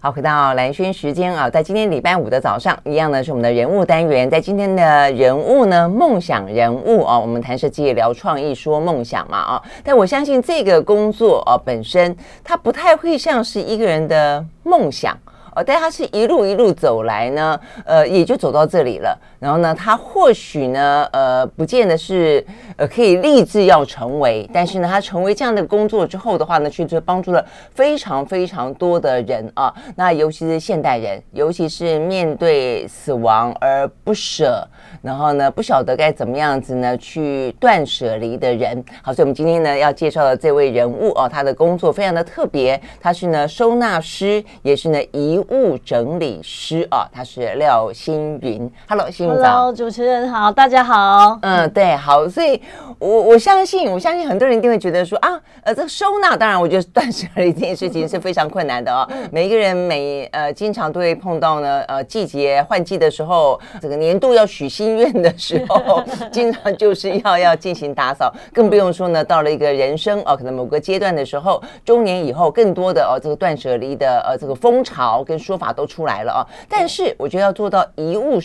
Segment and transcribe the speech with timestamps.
[0.00, 15.18] 好，回到蓝轩时间啊，在今天礼拜五的早上，一样呢是我们的人物单元，在今天的人物呢，梦想人物啊，我们谈设计、聊创意、说梦想嘛啊，但我相信这个工作啊本身，它不太会像是一个人的梦想
[15.56, 15.64] 哦。
[15.66, 19.18] 但它是一路一路走来呢，呃，也就走到这里了。
[19.38, 22.44] 然后呢，他或许呢，呃，不见得是
[22.76, 29.72] 呃可以立志要成为，但是呢，他成为这样的工作之后的话呢，确实帮助了非常非常多的人啊。
[29.94, 34.66] 那尤其是现代人，尤其是面对死亡而不舍，
[35.02, 38.84] 然后呢，不晓得该怎么样子呢去断舍离的人。
[39.02, 48.68] 好，所以我们今天呢要介绍的这位人物哦，他的工作非常的特别，他是呢收纳师，也是呢遗物整理师啊，他是廖星云。
[48.88, 51.38] Hello，星 Hello，主持人好，大家好。
[51.42, 52.60] 嗯，对，好，所以
[52.98, 59.06] 我我相信，我相信很多人一定会觉得说啊，呃，这个收纳，当然，我觉得断舍离这件事情是非常困难的哦。
[59.30, 76.40] 每一个人每呃经常都会碰到呢，呃，季节换季的时候，这个年度要许心愿的时候， 经常就是要要进行打扫，更不用说呢，到了一个人生哦，可能某个阶段的时候，中年以后，更多的哦，这个断舍离的呃这个风潮跟说法都出来了啊。
[76.66, 78.40] 但是我觉得要做到一物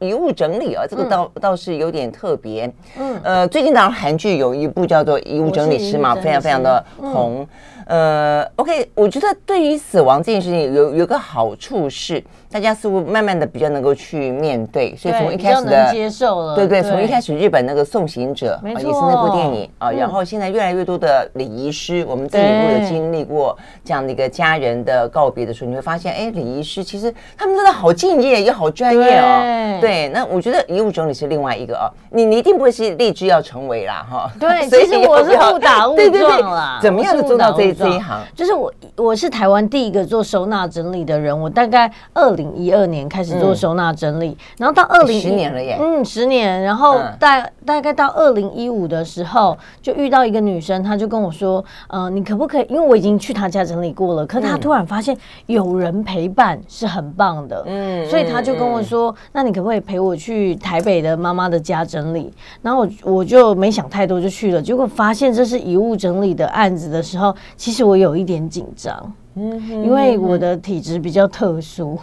[0.00, 2.72] 遗物整理啊，这个倒倒是有点特别。
[2.98, 7.46] 嗯，呃，最近当然韩剧有一部叫做《遗物整理师》嘛，非常非常的红。
[7.86, 12.22] 呃，OK，我觉得对于死亡这件事情有有个好处是。
[12.50, 23.54] 大家似乎慢慢的比较能够去面对，所以从一开始的接受了，对对，从一开始日本那个送行者啊，也是那部电影啊，然后现在越来越多的礼仪师，我们自己都有经历过
[23.84, 29.78] 这样的一个家人的告别的时候，你会发现，哎，礼仪师其实他们真的好敬业，也好专业哦。
[29.78, 34.30] 对，那我觉得遗物整理是另外一个哦，你你一定不会是立志要成为啦哈。
[34.40, 36.78] 对， 其实我是误打误撞啦。
[36.82, 38.24] 怎么样做到这这一行？
[38.34, 42.37] 就是我我是台湾第一个做收纳整理的人，我大概二。
[42.38, 52.66] 零一二年开始做收纳整理，嗯、然后到二零十年了耶，嗯，十年，然后大、嗯、大概到二零一五的时候，就遇到一个女生，她就跟我说，呃，你可不可以？
[52.70, 55.14] 因为我已经去她家整理过了，可是她突然发现
[55.46, 62.32] 有人陪伴是很棒的，嗯，所以她就跟我说，嗯、那你可不可以陪我去台北的妈妈的家整理？
[62.62, 69.12] 然后我我就没想太多就去了，结果发现这是遗物整理的案子的时候，其实我有一点紧张。
[69.68, 71.98] 因为我的体质比较特殊，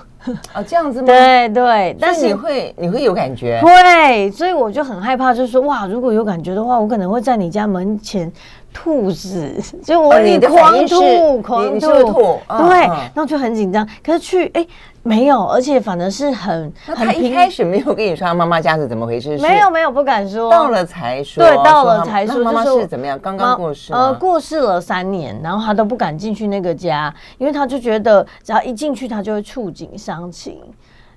[0.53, 1.07] 哦，这样子吗？
[1.07, 3.61] 对对，但是你会你会有感觉？
[3.61, 8.31] 会，所以我就很害怕，就是说哇，如果有感觉的话，我可能会在你家门前。
[8.75, 9.49] 兔子，
[9.81, 13.87] 就我你狂吐，狂吐，对，然后就很紧张。
[14.03, 14.67] 可是去，哎，
[15.01, 19.37] 没有，而且反正是很，他一开始没有跟你说他妈妈家是怎么回事？
[19.37, 20.51] 没有，没有，不敢说。
[20.51, 22.43] 到了才说，对，到了才说。
[22.43, 23.17] 妈妈是怎么样？
[23.17, 30.59] 刚刚过世，呃，过世了三年，然后他都不敢进去那个家，因为他就觉得只要一进去，他就会触景伤情。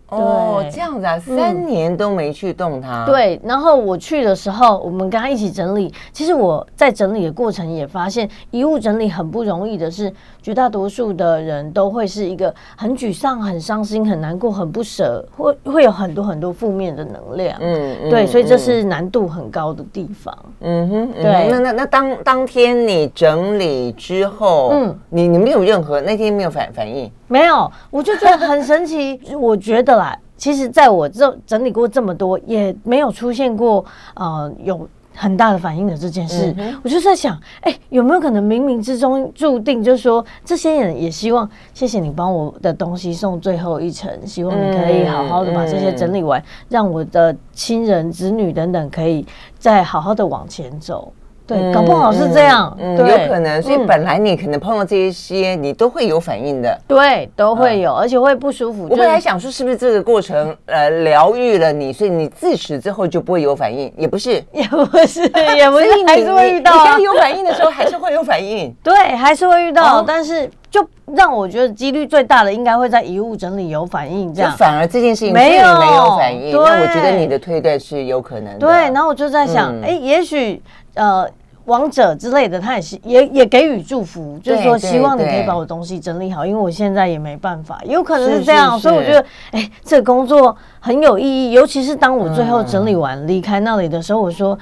[0.08, 3.04] 哦，这样子啊，三年都没去动它。
[3.04, 5.92] 对，然后我去的时候，我们跟他一起整理。
[6.12, 17.58] 其实我在整理的过程也发现，遗物整理很不容易的是，绝大多数的人都会是一个很沮丧、很伤心、很难过、很不舍，会会有很多很多负面的能量。
[17.60, 20.36] 嗯，对，所以这是难度很高的地方。
[20.60, 21.48] 嗯哼，对。
[21.50, 27.10] 那那那当当天你整理之后，嗯，你你没有任何那天没有反反应？
[27.26, 29.20] 没有，我就觉得很神奇。
[29.38, 33.84] 我觉得啦，其实在我这整理过这么多，也没有出现过
[34.14, 34.88] 呃有
[35.18, 36.54] 很大的反应的这件事。
[36.56, 49.26] 嗯、我就在想，哎，有没有可能冥冥之中注定，就是说这些人也希望，谢谢你帮我的东西送最后一程，希望你可以好好的把这些整理完，嗯嗯、让我的亲人、子女等等可以
[49.58, 51.12] 再好好的往前走。
[51.48, 53.62] 对，搞不好是这样，嗯，有可能。
[53.62, 56.78] 所以本来你可能碰到这一些，你都会有反应的。
[56.86, 58.86] 对，都会有，而且会不舒服。
[58.90, 63.90] 我本来想说，是不是这个过程呃疗愈了你，所以你自此之后就不会有反应？
[63.96, 65.22] 也不是， 也不是，
[65.56, 66.70] 也不是，还是会遇到。
[66.72, 68.70] 你该有反应的时候，还是会有反应。
[68.84, 74.54] 对，还是会遇到，但是就让我觉得几率最大的，应该会在遗物整理有反应这样。
[74.54, 78.58] 反而这件事情没有没有反应，那我觉得你的推断是有可能的。
[78.58, 80.60] 对，然后我就在想，哎，也许
[80.98, 81.30] 呃。
[81.68, 94.58] 王者之类的，他也是也也给予祝福，就是说希望你可以把我东西整理好，因为我现在也没办法，有可能是这样，所以我觉得，哎，这个工作很有意义，尤其是当我最后整理完离开那里的时候，我说，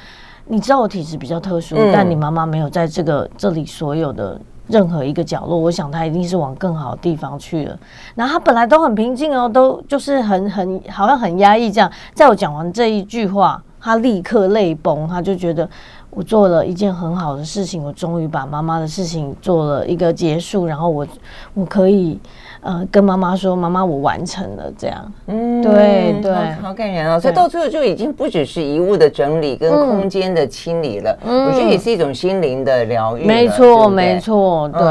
[0.46, 7.78] 你知道我体质比较特殊，但你妈妈没有在这个这里所有的任何一个角落，我想她一定是往更好的地方去了。
[8.16, 15.68] 然后她本来都很平静哦，都就是很很好像很压抑这样，在我讲完这一句话，她立刻泪崩，他就觉得。
[16.08, 21.06] 我做了一件很好的事情，我终于把妈妈的事情做了一个结束，然后我
[21.52, 22.18] 我可以
[22.62, 25.12] 呃跟妈妈说，妈妈我完成了这样。
[25.26, 27.20] 嗯，对对，好感人哦。
[27.20, 33.26] 所以到最后就已经不只是遗物的整理跟空间的清理了，我觉得也是一种心灵的疗愈。
[33.26, 34.82] 没错，没错，对。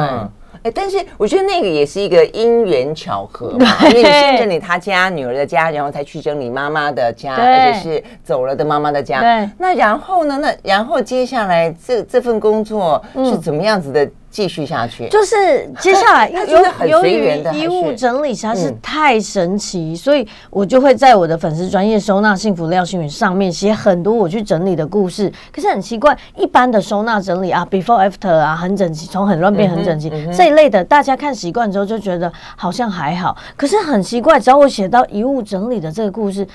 [0.65, 9.21] 哎，但是我觉得那个也是一个因缘巧合嘛，因为你先整理他家女儿的家，然后才去整理妈妈的家，而且是走了的妈妈的家。
[9.21, 10.39] 对，那然后呢？
[10.41, 14.09] 那然后接下来这这份工作是怎么样子的？
[14.35, 16.27] 继续下去，就是接下来
[16.85, 25.31] 由由于遗物整理实在是太神奇，嗯、所以我就会在我的粉丝专业收纳幸福廖星云上面写很多我去整理的故事。
[25.53, 33.37] 可是很奇怪，一般的收纳整理啊，before after 啊，很整齐，从很乱变很整齐、嗯嗯、这一类的，大家看习惯之后就觉得好像还好。
[33.55, 36.45] 可是很奇怪，只要我写到遗物整理的这个故事，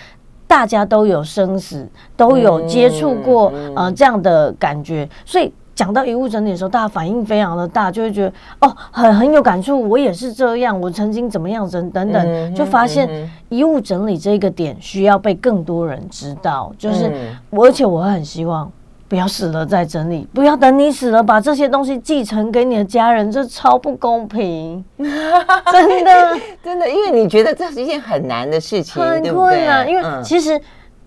[0.46, 5.50] 大家都有生死，都有接触过、呃这样的感觉，所以。
[5.80, 9.88] 讲到遗物整理的时候，大家反应非常的大，就会觉得哦，很很有感触。
[9.88, 13.08] 我也是这样，我曾经怎么样，等等等，就发现
[13.48, 16.70] 遗物整理这个点需要被更多人知道。
[16.76, 17.10] 就是
[17.48, 18.70] 我，而且我很希望
[19.08, 24.84] 不要死了再整理，不要等你死了把这些东西继承给你的家人，这超不公平。
[24.98, 29.88] 真的，真的，因为你觉得这是一件很难的事情，很困难。
[29.88, 30.60] 因为其实，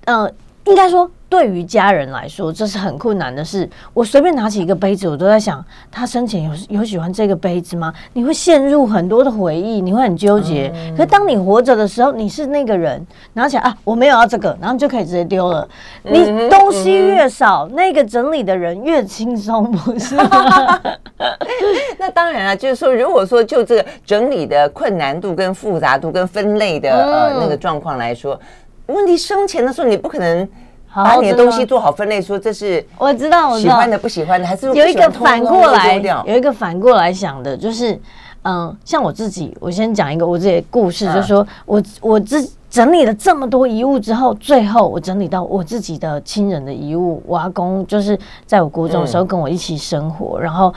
[0.06, 0.28] 呃，
[0.66, 1.08] 应该说。
[1.34, 3.68] 对于家人来说，这是很困难的事。
[3.92, 7.92] 我随便拿起一个杯子，我都在想，他生前有有喜欢这个杯子吗？
[8.14, 10.72] 你会陷入很多的回忆，你会很纠结。
[10.76, 13.04] 嗯、可是当你活着的时候，你是那个人，
[13.34, 15.68] 拿起来啊，我没有要这个，然后就可以直接丢了。
[16.04, 20.80] 你东西越少，嗯、那个整理的人越轻松，不是吗？
[21.98, 28.40] 那当然了，就是说，如果说就这个整理的困难度、跟复杂度、跟分类的、嗯、呃那个状况来说，
[28.86, 30.48] 问题生前的时候，你不可能。
[30.94, 35.96] 把你的东西做好分类，说这是我知道，我喜欢的不喜欢的，还是有一个反过来，
[36.26, 38.00] 有一个反过来想的，就是
[38.44, 50.74] 嗯，像我自己，我先讲一个我自己的故事，就是说我我自整理了这么多遗物之后，最后我整理到我自己的亲人的遗物，我阿公就是在我国中的时候跟我一起生活，然后。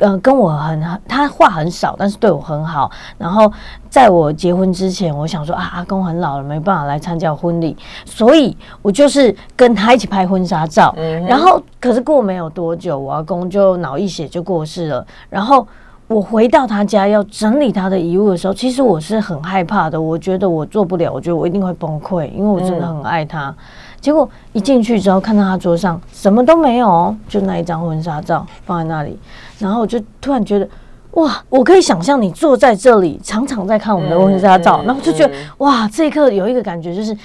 [0.00, 2.90] 嗯、呃，跟我很他话很少，但是对我很好。
[3.18, 3.52] 然后
[3.90, 10.94] 在我结婚之前，我想说啊，阿公很老了，没办法来参加婚礼，所以我就是跟他一起拍婚纱照。
[10.96, 15.06] 嗯、然后，可是过没有多久，我阿公就脑溢血就过世了。
[15.28, 15.66] 然后
[16.08, 20.00] 我回到他家要整理他的遗物的时候，其实我是很害怕的。
[20.00, 23.48] 我觉得我做不了，我觉得我一定会崩溃，因为我真的很爱他。
[23.48, 23.56] 嗯、
[24.02, 29.16] 结果一进去之后，看到他桌上什么都没有，就那一张婚纱照放在那里。
[29.60, 30.68] 然后我就突然觉得，
[31.12, 31.40] 哇！
[31.48, 35.88] 我可以想象你坐在这里，常常在看我们的婚纱照，然后就觉得，哇！
[35.88, 37.16] 这一刻有一个感觉，就是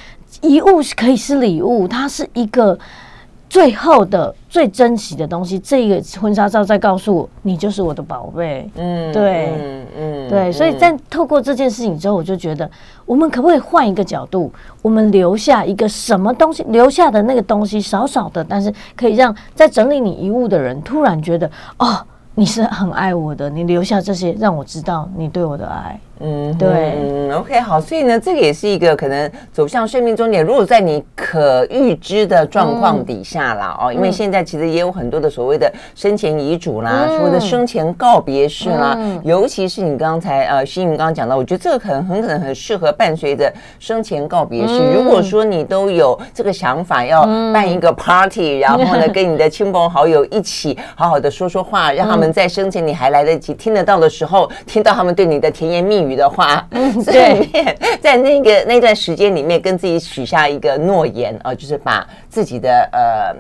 [0.42, 2.78] 遗物可以是礼物，它是一个
[3.50, 5.60] 最后的、最珍惜的东西。
[5.60, 8.68] 这个婚纱照在告诉我，你就是我的宝贝。
[8.74, 10.52] 嗯，对，嗯嗯，对。
[10.52, 12.68] 所以在透过这件事情之后，我就觉得，
[13.06, 14.52] 我们可不可以换一个角度，
[14.82, 16.64] 我们留下一个什么东西？
[16.70, 22.04] 留下的那个东西少少的，但是可以让在整理你遗物的人突然觉得，哦。
[22.40, 26.00] 你是很爱我的，你留下这些，让我知道你对我的爱。
[26.20, 30.44] 嗯，对，嗯，OK，好，所以呢，这个也是一个可能走向生命终点。
[30.44, 44.80] 如果在你可预知的状况底下啦，嗯、哦，因为现在其实也有很多的所谓的生前遗嘱啦，嗯、所谓的生前告别式啦，嗯、尤其是你刚才呃，心筠刚刚讲到，我觉得这个可能很可能很适合伴随着生前告别式。
[44.80, 56.07] 嗯、如果说你都有这个想法，要办一个 party，、嗯、然后呢，跟你的亲朋好友一起好好的说说话，让他们在生前你还来得及听得到的时候，听到他们对你的甜言蜜语。
[56.08, 56.68] 语的话，
[57.06, 57.48] 对，
[58.02, 63.36] 在那个那段时间里面，跟自己许下一个诺言啊、呃，就是把自己的呃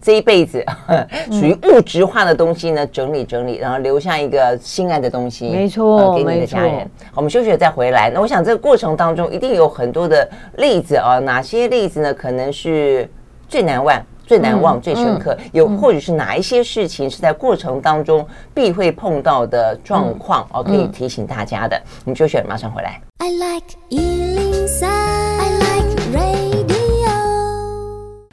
[0.00, 0.64] 这一辈子
[1.30, 6.88] 属于物质化的东西呢整理整理，然后留下一个心爱的东西，没错，给你的家人。
[7.14, 8.10] 我们休息了再回来。
[8.14, 12.14] 那我想这个过程当中一定有很多的例子啊，哪些例子呢？
[12.14, 13.08] 可能是
[13.48, 14.00] 最难忘。
[14.26, 21.80] 最难忘、最深刻，有或者是哪一些事情是在过程当中必会碰到的状况哦，可以提醒大家的。
[22.04, 23.00] 我们休息，马上回来。
[23.18, 23.76] I like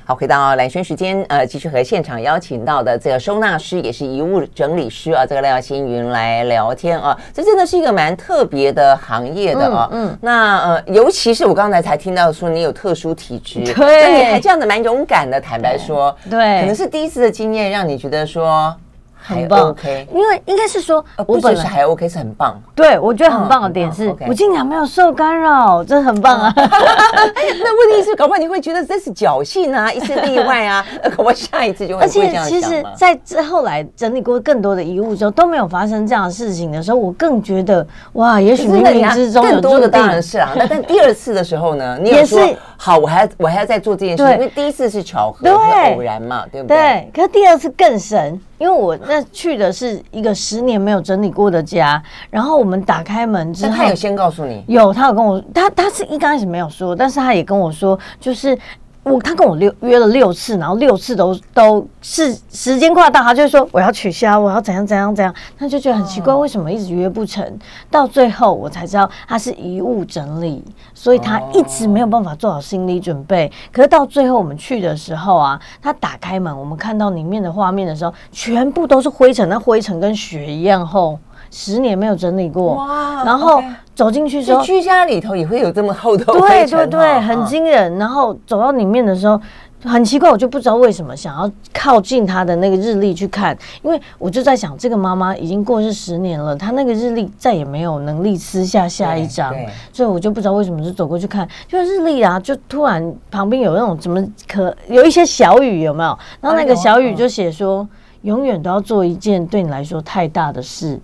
[0.06, 9.88] 好，回到蓝轩时间，呃，继续和现场邀请到的这个收纳师，也是遗物整理师啊，这个廖新云来聊天啊，这真的是一个蛮特别的行业的啊。
[9.94, 10.18] 嗯，嗯。
[10.20, 16.60] 那呃，尤其是我刚才才听到说你有特殊体质，对，那你还这样子蛮勇敢的，坦白说，对，对。
[16.60, 18.76] 可能是第一次的经验让你觉得说。
[19.24, 19.70] 很棒。
[19.70, 22.60] OK，因为应该是说，我本来还 OK，是很棒。
[22.76, 26.54] 对，我觉得很棒的点是，我竟然没有受干扰，这很棒啊。
[26.56, 32.04] 那问题是，搞不好你会觉得这是侥幸啊，一次例外啊， 搞不好下一次就会。
[32.04, 40.52] 而且其实，在之后来整理过更多的遗物之后，都没有发生这样的事情的时候，我更觉得哇，也许冥冥之中有更多的当然是啊。
[40.56, 42.36] 那但第二次的时候呢，你也是
[42.78, 45.50] 好，我还要我还要再做这件事，因为第一次是巧合，
[45.96, 46.78] 偶然嘛，对不对？
[46.78, 47.12] 对。
[47.14, 58.58] 可是第二次更神，因为我那去的是一个十年没有整理过的家，然后我们打开门之后，他有先告诉你，有他有跟我，他他是一开始没有说，但是他也跟我说，就是。
[59.04, 67.46] 我他跟我六约了六次，然后六次都都是时间快到，他就说我要取消，我要怎样怎样怎样，他就觉得很奇怪，为什么一直约不成？
[67.92, 73.52] 到最后我才知道他是遗物整理，所以他一直没有办法做好心理准备。
[73.72, 81.20] 可是到最后我们去的时候啊，他打开门，我们看到里面的画面的时候，全部都是灰尘，那灰尘跟雪一样厚。
[81.56, 83.24] 十年没有整理过，哇！
[83.24, 83.62] 然后
[83.96, 87.98] 走进去之后，居家里头也会有这么厚的 灰尘，对对对，很惊人。
[87.98, 89.40] 然后走到里面的时候，
[89.84, 99.54] 很奇怪，我就不知道为什么想要靠近他的那个日历去看，因为我就在想，这个妈妈已经过世十年了，她那个日历再也没有能力撕下下一张，
[99.92, 106.18] 所以我就不知道为什么就走过去看，就日历啊，就突然旁边有那种怎么可有一些小雨有没有？
[106.42, 107.88] 然后那个小雨就写说，
[108.22, 111.00] 永远都要做一件对你来说太大的事。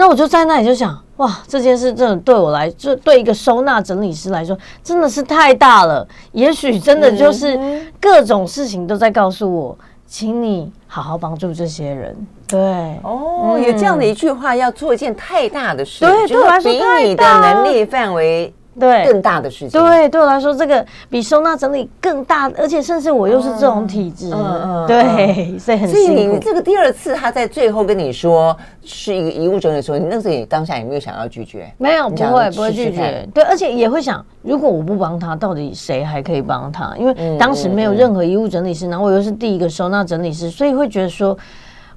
[0.00, 6.08] 那我就在那里就想，哇，这件事真的对我来，就对一个收纳整理师来说，真的是太大了。
[6.32, 9.76] 也许真的就是各种事情都在告诉我，
[10.06, 12.16] 请你好好帮助这些人。
[12.48, 12.58] 对，
[13.02, 18.50] 哦，有这样的一句话，要做一件太大的事，对，对我来说比你的能力范围。
[18.78, 19.70] 对，更大的事情。
[19.70, 26.06] 对，对我来说，这个比收纳整理更大，而且甚至我又是这种体质，嗯嗯，对，所以很辛苦。
[26.06, 31.70] 所以你这个第二次，他在最后跟你说是一个遗物整理的时候，你那时候你当下有没有想要拒绝？
[31.78, 33.28] 没有，不会，不会拒绝。
[33.34, 36.94] 对，而且也会想，如果我不帮他，到底谁还可以帮他？
[36.96, 41.36] 因为当时没有任何遗物整理师，然后我又是第一个收纳整理师，所以会觉得说，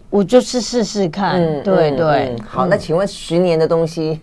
[0.10, 1.40] 我就是试试看。
[1.62, 2.36] 对对。
[2.48, 4.20] 好，那请问十年的东西？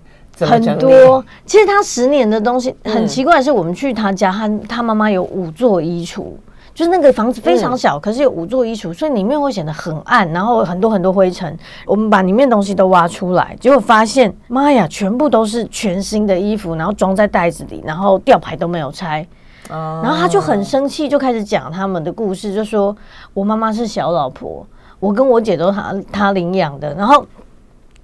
[0.47, 6.27] 很多，其实他十年的东西很奇怪，是我们去他家，他他妈妈有五座衣橱，
[6.75, 11.57] 就是那个房子非常小，可是有五座衣橱，所以里面会显得很暗，然后很多很多灰尘。
[11.87, 19.27] 我们把里面东西都挖出来，结果发现，妈呀，全部都是全新的衣服，然后装在袋子里，然后吊牌都没有拆。
[19.69, 22.97] 然后他就很生气，就开始讲他们的故事，就说
[23.35, 24.67] 我妈妈是小老婆，
[24.99, 27.25] 我跟我姐都他他领养的，然后。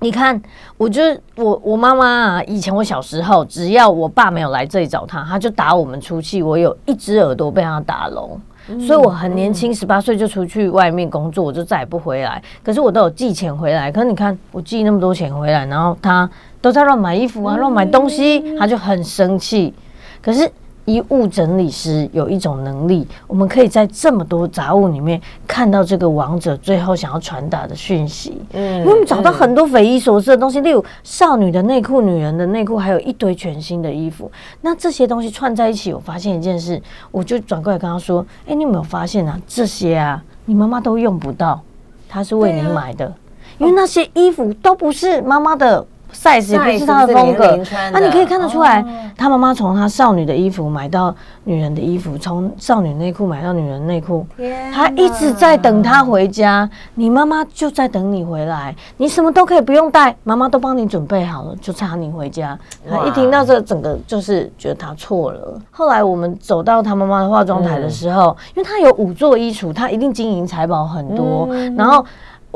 [0.00, 0.40] 你看，
[0.76, 1.02] 我就
[1.36, 6.42] 我我妈妈啊，以前我小时候，只要我爸没有来这里找他，他就打我们出气。
[6.42, 8.38] 我有一只耳朵被他打聋，
[8.68, 12.42] 嗯、所以我很年轻，十八岁就出去外面工作，我就再也不回来。
[12.62, 16.28] 可是我都有寄钱回来，可是你看我寄那么多钱回来，然后他
[16.60, 19.72] 都在乱买衣服啊，乱买东西，他就很生气。
[20.20, 20.50] 可是。
[20.86, 28.40] 遗物整理师有一种能力，我们可以在这么多杂物里面看到这个王者最后想要传达的讯息。
[28.52, 34.30] 嗯，因为我们找到很多匪夷所思的东西，例如少女的内裤、女人的内裤，还有一堆全新的衣服。
[34.60, 39.38] 那这些东西串在一起，我发现一件事，我就转过来跟他说：“哎，你有没有发现啊？
[39.46, 41.60] 这些啊，你妈妈都用不到，
[42.08, 43.12] 她是为你买的，
[43.58, 45.84] 因为那些衣服都不是妈妈的。”
[46.16, 47.58] Size 也不是他的风格，
[47.92, 48.84] 那你可以看得出来，
[49.16, 54.26] 他妈妈从他少女的衣服买到女人的衣服，从少女内裤买到女人内裤，
[54.72, 56.68] 他一直在等他回家。
[56.94, 62.58] 你妈妈就在等你回来，你什么都可以不用带，妈妈都帮你准备好了，就差你回家。
[62.88, 65.60] 他一听到这，整个就是觉得他错了。
[65.70, 72.04] 后来我们走到他妈妈的化妆台的时候，因为他有五座衣橱，他一定金银财宝很多，然后。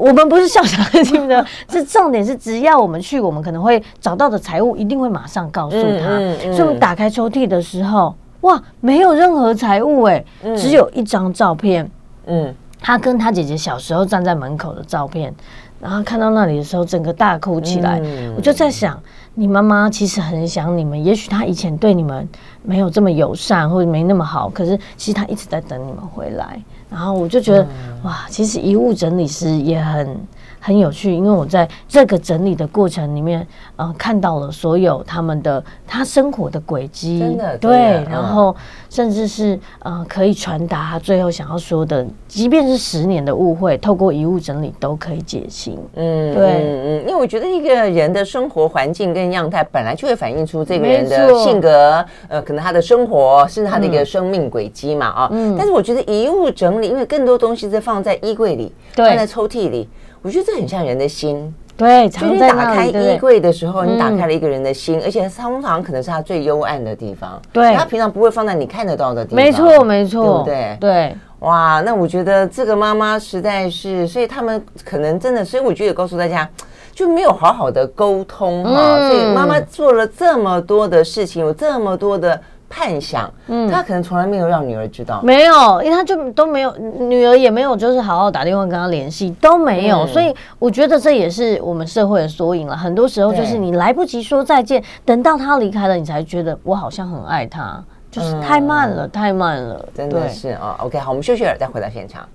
[0.00, 6.06] 我们不是笑小孩听的， 是重点是，只要我们去，我们可能会找到的财物，一定会马上告诉他。
[6.06, 10.24] 嗯嗯嗯、所以我们打开抽屉的时候，哇，没有任何财物哎，
[10.56, 11.88] 只有一张照片。
[12.26, 15.34] 嗯，他跟他姐姐小时候站在门口的照片，
[15.80, 18.00] 然后看到那里的时候，整个大哭起来。
[18.02, 18.98] 嗯、我就在想，
[19.34, 22.26] 你妈妈其实很想你们，也许她以前对你们
[22.62, 26.58] 没有这么友善，或者没那么好，可是其实她一直在等你们回来。
[26.90, 27.66] 然后我就觉得，
[28.02, 30.16] 哇，其实遗物整理师也很
[30.60, 33.44] 很有趣，因为我在这个整理的过程里面，
[33.76, 38.54] 呃，看到了所有他们的他生活的轨迹，真的对，然后
[38.90, 45.78] 甚至是呃，可以传达他最后想要说的，即便是十年的误会，透过遗物整理都可以解清。
[45.94, 56.90] 嗯，对，嗯嗯，因为我觉得一个人的生活环境跟样态本来就会反映出这个人的性格，呃，可能他的生活是他的一个生命轨迹嘛，啊，嗯，但是我觉得遗物整理。
[56.90, 59.88] 因为更多东西是放在衣柜里，放在抽屉里。
[60.22, 61.54] 我觉得这很像人的心。
[61.76, 67.40] 对，就你打开衣柜的时候，你打开了一个人的心，而且通常可能是他最幽暗的地方。
[67.52, 69.36] 对，他平常不会放在你看得到的地方。
[69.36, 70.76] 没错，没错，对不对？
[70.78, 76.46] 对，哇，那我觉得这个妈妈实在是，所以他们可能真的，所以我觉得也告诉大家，
[76.92, 79.08] 就没有好好的沟通哈。
[79.08, 82.38] 所以妈妈做了这么多的事情，有这么多的。
[82.70, 92.74] 幻想，嗯，他可能从来没有让女儿知道，没有，因为他就都没有，女儿也没有，就是好好打电话跟他联系，都没有，所以我觉得这也是我们社会的缩影了。
[92.74, 100.76] 很多时候就是你来不及说再见，等到他离开了，你才觉得我好像很爱他，就是太慢了，太慢了，真的是啊。
[100.78, 102.26] OK，好，我们休息了，再回到现场。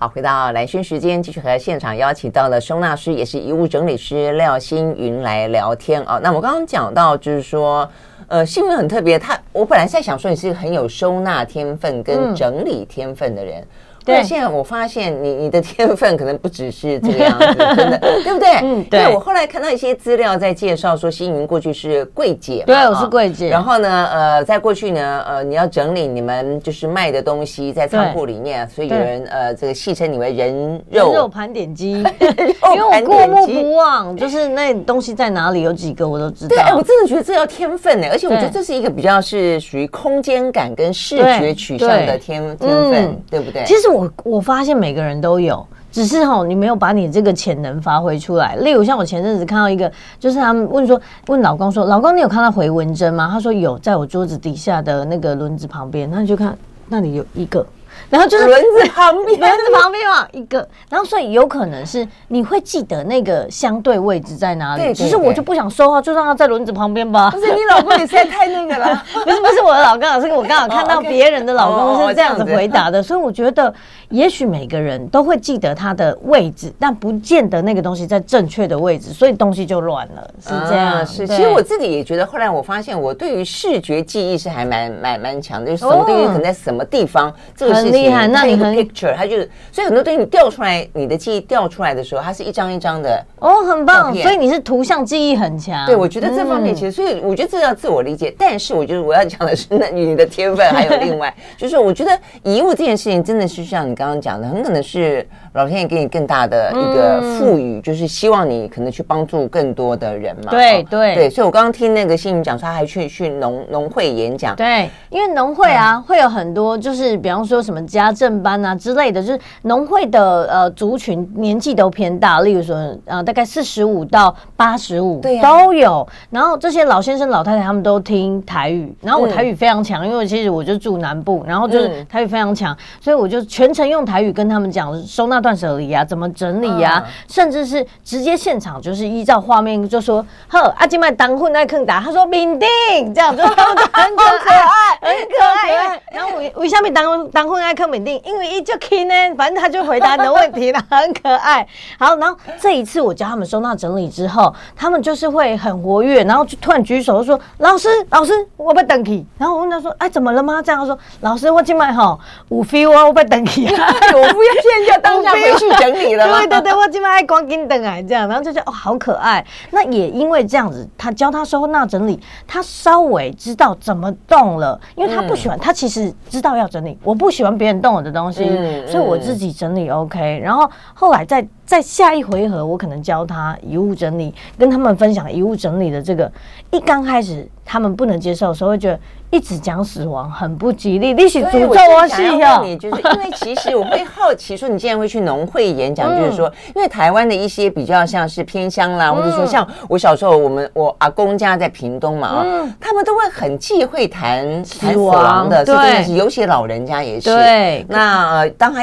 [0.00, 6.20] 好，回到蓝轩时间，继续和现场邀请到了收纳师，也是遗物整理师廖新云来聊天啊。
[6.22, 7.90] 那我刚刚讲到，就是说，
[8.28, 13.60] 呃，新闻很特别，他我本来在想说，你是一个很有收纳天分跟整理天分的人。
[13.60, 13.66] 嗯
[14.08, 17.46] 对，现在我发现你你的天分可能不只是这个样子，
[17.76, 18.48] 真的，对不对？
[18.62, 19.14] 嗯，对。
[19.14, 23.48] 我后来看到一些资料在介绍说，星云过去是柜姐，对，我是柜姐。
[23.48, 31.92] 然后呢，呃，在过去呢，呃，你要整理你们就是卖的东西在仓库里面，所以有人呃，这个戏称你为人肉肉盘点机，
[32.74, 36.56] 因为我过目不忘，就是那东西在哪里有几个我都知道。
[36.56, 43.62] 对，我真的觉得这要天分呢，而且我觉得这是一个比较是属于空间感跟视觉取向的天天分，对不对？
[43.64, 43.97] 其实我。
[43.98, 48.54] 我我发现每个人都有，只是哈，你没有把你这个潜能发挥出来。
[48.56, 49.90] 例如像我前阵子看到一个，
[50.20, 53.28] 就是他们问说，问老公说，老公你有看到回纹针吗？
[53.32, 56.08] 他说有，在我桌子底下的那个轮子旁边。
[56.08, 56.56] 那你就看
[56.88, 57.66] 那里有一个。
[58.10, 60.66] 然后就是轮子 旁边，轮子旁边嘛，一个。
[60.88, 64.94] 然后所以有可能是你会记得那个相对位置在哪里。
[64.94, 67.30] 其实我就不想说话，就让它在轮子旁边吧。
[67.30, 69.02] 不是 你老公也实在太那个了。
[69.12, 73.02] 不是不是我的老公，是我刚好看到别人的老公是这样子回答的。
[73.02, 73.72] 所以我觉得，
[74.08, 80.30] 也许每个人都会记得他的位置，但不见得那个东西在正确的位置，所以东西就乱了。
[80.40, 81.06] 是这样。
[81.06, 81.26] 是。
[81.26, 87.97] 其实我自己也觉得，后来我发现我对于视觉记忆是还蛮蛮蛮强的，就是什么东西可能在什么地方，这个是。
[88.02, 94.14] 厉害，那你很 picture，它就是，所以很多东西你调出来，你的记忆调出来的时候，它是一张一张的哦，很棒。
[94.16, 95.86] 所以你是图像记忆很强。
[95.86, 98.34] 对，我觉得这方面其实，所以我觉得这要自我理解。
[98.38, 110.50] 但是我觉得我要讲的是，那你的天分还有另外， 就是我觉得遗物这件事情真的是像你刚刚讲的，很可能是老天爷给你更大的一个赋予，就是希望你可能去帮助更多的人嘛。
[110.50, 114.54] 对对对，所以我刚刚听那个心筠讲说，他还去去农农会演讲。
[114.54, 117.78] 对，因为农会啊，会有很多，就是比方说什么。
[117.88, 126.06] 家政班啊之类的，就是农会的呃族群年纪都偏大，例如说呃大概四十五到八十五都有。
[126.28, 142.68] 然后这些老先生老太太他们都听台语，然后我台语非常强，因为其实我就住南部，然后就是台语非常强，所以我就全程用台语跟他们讲收纳断舍离啊，怎么整理呀，甚至是直接现场就是依照画面就说呵阿金麦当混在坑达，他说明定
[143.14, 146.00] 这样，就 很可爱，很可爱。
[146.12, 147.77] 然后我我下面当当混在。
[147.78, 151.64] 柯敏定，因为一就 key 呢，反正他就回答你的问题了，很可爱。
[151.96, 169.44] 好，然后这一次我教他们收纳整理之后，他们就是会很活跃，然后就突然举手说：“老师，老师，我不等你。”然后我问他说：“哎，怎么了吗？”这样他说：“老师，我今晚哈五 feel 啊，我不等你啊，我不要现在当下回去整理了。”对对对，我今晚爱光跟等哎，这样，然后就觉得哦，好可爱。
[169.70, 180.40] 那也因为这样子，他教他收纳整理，他稍微知道怎么动了，因为他不喜欢，他其实知道要整理，我不喜欢别人动我的东西，嗯、所以我自己整理 OK。
[180.42, 186.30] 然后后来在在下一回合，我可能教他遗物整理，跟他们分享遗物整理的这个。
[186.70, 191.12] 一刚开始他们不能接受的时候，会觉得一直讲死亡很不吉利。
[191.12, 202.44] 你是诅咒我是要你，就是因为其实我会好奇说，你竟然会去农会演讲，就是说，因为台湾的一些比较像是偏乡啦，或者说像我小时候，我们我阿公家在屏东嘛啊，
[202.80, 207.30] 他们都会很忌讳谈死亡的，对，尤其老人家也是。
[207.30, 208.82] 对，那当他。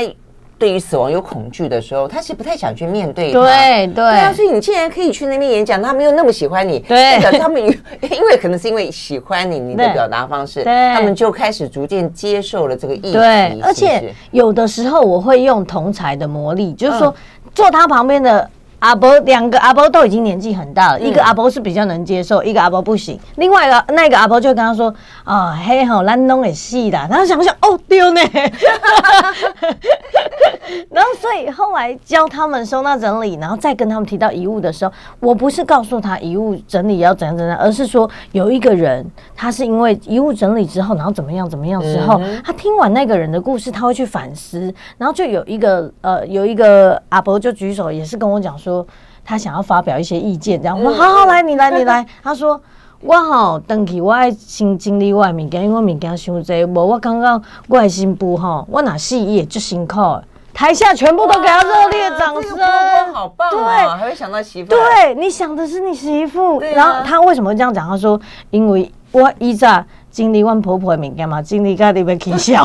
[0.57, 3.39] 对于死亡有恐惧的时候，他是不太想去面对的。
[3.39, 13.13] 对对所以你既然可以去那边演讲，他没有那么喜欢你，对，代表他们因为可能是因为喜欢你，你的表达方式，对，他们就开始逐渐接受了这个议题。
[13.13, 17.13] 对，而且有的时候我会用同才的魔力，就是说
[17.53, 18.49] 坐他旁边的。
[18.79, 23.19] 阿伯两个阿伯都已经年纪很大了，嗯、一个阿伯是比较能接受，一个阿伯不行。
[23.37, 28.21] 另外一个那个阿伯就跟他说：“啊、哦，嘿吼，咱拢会死的。”然后想想，哦，丢呢。
[30.89, 48.85] 然后所以后来教他们收纳整理，然后再跟他们提到遗物的时候，我不是告诉他遗物整理要怎样怎样，而是说有一个人，他是因为遗物整理之后，然后怎么样怎么样之后，嗯、他听完那个人的故事，他会去反思，然后就有一个呃，有一个阿伯就举手，也是跟我讲说，
[49.23, 52.59] 他想要发表一些意见，这样我说好好来，你来你来，他说。
[53.01, 56.65] 我吼，登记我爱先整理我的物件，因为我物件伤济。
[56.65, 59.99] 无我刚刚我的新妇吼，我哪死伊也就辛苦。
[60.55, 63.53] 台下全部都给他热烈掌声，这个、好棒啊！
[63.53, 64.69] 对，还会想到媳妇。
[64.69, 66.59] 对，你想的是你媳妇。
[66.59, 67.85] 啊、然后他为什么会这样讲？
[67.85, 68.17] 他说，
[68.51, 72.63] 因为我以前整理我婆婆的物件嘛，整理到你们起笑。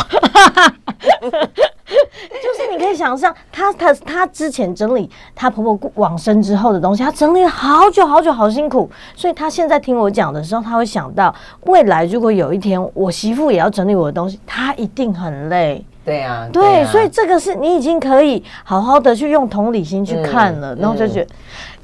[2.43, 8.89] 就是你可以想象，她她她之前整理她婆婆往生之后的东西，她整理了好久好久，好辛苦。
[9.17, 15.85] 所以她现在听我讲的时候，她会想到未来如果有一天我媳妇也要整理我的东西，她一定很累。
[16.11, 21.35] 对啊，对，所以这个是你已经可以好好的去用同理心去看了，然后就觉得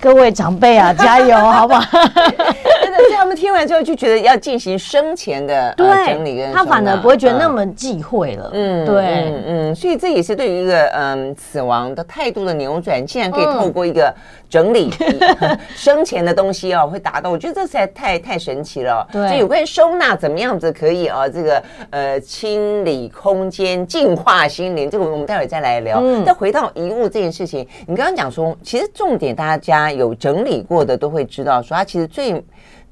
[0.00, 1.80] 各位长辈啊，加油，好不好？
[3.16, 8.50] 他们听完之后就觉得要进行生前的整理跟，他反而不会觉得那么忌讳了。
[8.52, 14.14] 嗯，对，嗯嗯，所以这也是对于一个嗯死亡的态度的扭转，竟然可以透过一个。
[14.48, 14.92] 整理
[15.74, 19.05] 生前的东西哦，会达到，我觉得这实在太太神奇了。
[19.11, 21.29] 对，就有关于收纳怎么样子可以啊？
[21.29, 25.98] 这个呃，清理空间、净化心灵，这个我们待会再来聊。
[26.00, 32.40] 嗯，再回到遗物这件事情，你刚刚讲说，其实重点大家有整理过的都会知道，说它其实最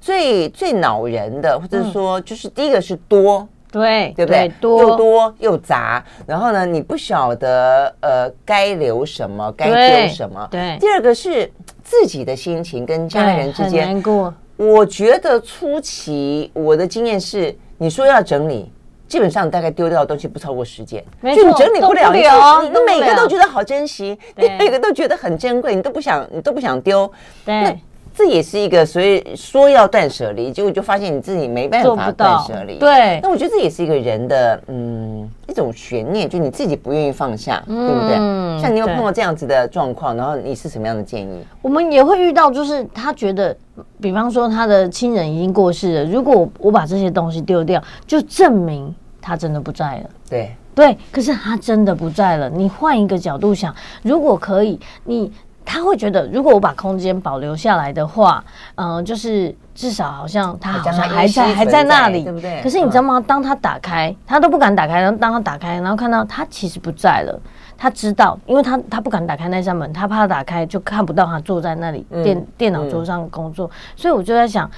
[0.04, 3.48] 最最恼人的，或者说就是第一个是多。
[3.72, 4.48] 对，对不对？
[4.60, 9.66] 多又多又杂，然后呢，你不晓得呃该留什么，该
[10.04, 10.46] 丢什么。
[10.50, 10.76] 对。
[10.78, 11.50] 第二个是
[11.82, 14.32] 自己的心情跟家人之间难过。
[14.56, 18.70] 我觉得初期我的经验是，你说要整理，
[19.08, 21.02] 基本上大概丢掉的东西不超过十件，
[21.34, 27.10] 就你整理不了，你你每个都觉得好珍惜，你 每个都觉得很珍贵，你都不想你都不想丢。
[27.44, 27.80] 对。
[28.16, 32.78] 这也是一个，所以说要断舍离，结果就发现你自己没办法断舍离。
[32.78, 38.62] 对，那我觉得这也是一个人的嗯一种悬念，就你自己不愿意放下，嗯、对不对？
[38.62, 41.44] 像你有碰到这样子的状况，然后你是什么样的建议？
[41.60, 43.54] 我们也会遇到，就是他觉得，
[44.00, 50.10] 比方说他的亲人已经过世了，如果我把这些东西丢掉，就证明他真的不在了。
[50.30, 52.48] 对对，可是他真的不在了。
[52.48, 55.32] 你换一个角度想，如果可以，你。
[55.64, 62.60] 他会觉得，如果我把空间保留下来的话，嗯、呃，就是至少好像他好像还在还在那里，对不对？
[62.62, 63.22] 可是你知道吗？
[63.26, 65.00] 当他打开，他都不敢打开。
[65.00, 67.40] 然后当他打开，然后看到他其实不在了，
[67.76, 73.66] 他知道，因为他他不敢打开那扇门，他怕打开就看不到他坐在那里电、嗯、电脑桌上工作。
[73.66, 74.70] 嗯、所以我就在想，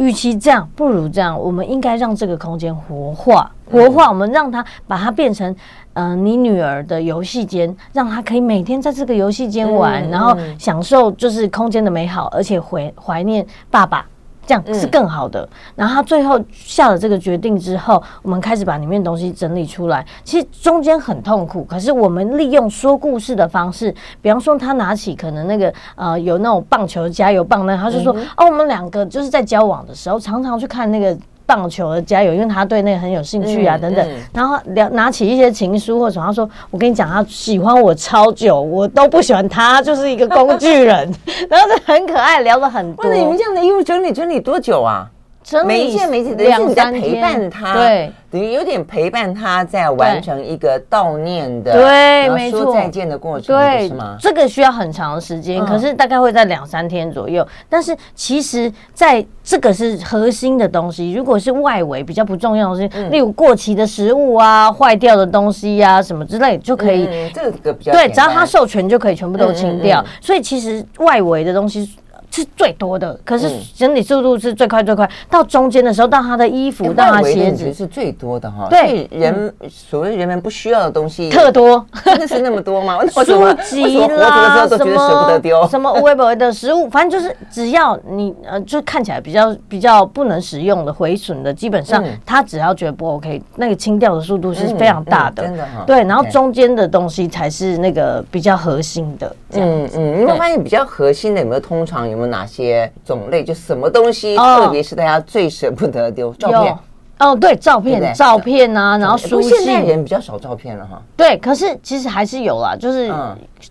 [0.00, 5.54] 与其这样，不如这样，我们应该让这个空间活化，活化，我们让它把它变成。
[5.94, 14.06] 嗯、呃，你女儿的游戏间，让她可以每天在这个游戏间玩，嗯、然后享受就是空间的美好，而且怀怀念爸爸，
[14.50, 15.42] 这样是更好的。
[15.42, 20.04] 嗯、然后他最后下了这个决定之后，我们开始把里面东西整理出来。
[20.24, 31.16] 其实中间很痛苦，可是我们利用说故事的方式，比方说他拿起可能那个呃有那种棒球加油棒，呢他就说、嗯、哦，我们两个就是在交往的时候常常去看那个。
[31.50, 34.08] 棒球的加油，因为他对那个很有兴趣啊，等等。
[34.32, 41.12] 然后聊拿起一些情书或者什么，他说：“我跟你讲，他喜欢我超久，我都不喜欢他，就是一个工具人。
[41.50, 43.04] ”然后就很可爱，聊了很多。
[43.04, 45.10] 那你们这样的衣物整理整理多久啊？
[45.42, 48.12] 整理每一件每一件两三天，陪伴他，对。
[48.30, 54.16] 等于有点陪伴他，在完成一个悼念的，对，没错，说再见的过程，对，是吗？
[54.20, 57.44] 这个需要很长的时间，可是大概会在两三天左右。
[57.68, 67.08] 但是其实在这个是核心的东西，如果是外围比较不重要的东西，例如过期的食物啊、坏掉的东西呀什么之类，就可以。
[67.34, 70.04] 这个比较对，只要他授权就可以全部都清掉。
[70.20, 71.96] 所以其实外围的东西。
[72.30, 75.08] 是最多的，可是整理速度是最快最快。
[75.28, 78.68] 到中间的时候，到他的衣服，到他鞋子是最多的哈。
[78.68, 82.98] 对，人所谓人们不需要的东西特多，真的是那么多吗？
[83.10, 95.42] 书籍啦，什么什么微博 的食物，反正就是只要你呃，就看起来比较比较不能使用的、毁损的，基本上他只要觉得不 OK，那个清掉的速度是非常大的。
[95.42, 95.84] 真的哈。
[95.86, 99.36] 对，然后中间的东西才是那个比较核心的。
[99.52, 101.60] 嗯嗯，你会发现比较核心的有没有？
[101.60, 103.42] 通常有没有哪些种类？
[103.42, 106.78] 就什么东西，特别是大家最舍不得丢照片？
[107.18, 109.50] 哦，对，照片、照片啊，然后书信。
[109.58, 111.02] 现在人比较少照片了哈。
[111.14, 113.12] 对，可是其实还是有啦，就是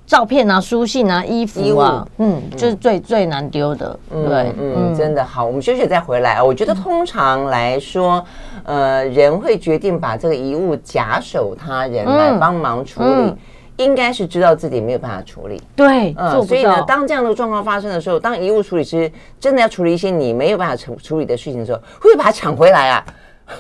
[0.05, 3.99] 照片啊、书信啊、衣服啊，嗯，就是最最难丢的。
[4.07, 6.43] 对，嗯，真的好，我们休息再回来啊。
[6.43, 8.23] 我觉得通常来说，
[8.65, 13.33] 呃，人会决定把这个遗物假手他人来帮忙处理。
[13.79, 23.05] 应该是知道自己没有办法处理，对，嗯，所以呢，当这样的状况发生的时候，当遗物处理师真的要处理一些你没有办法处处理的事情的时候，会不会把它抢回来啊？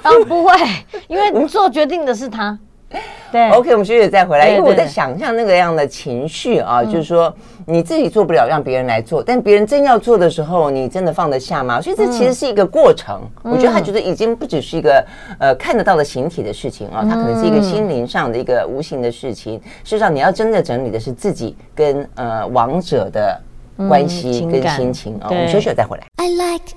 [0.03, 0.51] 当然不会，
[1.07, 2.59] 因为你做决定的是他。
[3.31, 7.31] 对，OK，我们学姐再回来，因为我在想象那个样的情绪啊，就是说
[7.67, 11.79] 你自己做不了，让别人来做，但别人真要做的时候，你真的放得下吗？
[11.79, 13.21] 所以这其实是一个过程。
[13.43, 15.05] 我觉得他觉得已经不只是一个
[15.37, 19.61] 呃看得到的形体的事情啊，它可能是一个心灵上的一个无形的事情。
[19.83, 23.39] 事实上，你要真的整理的是自己跟呃王者的
[23.87, 25.27] 关系跟心情啊。
[25.29, 26.03] 我们休息再回来。
[26.17, 26.73] I like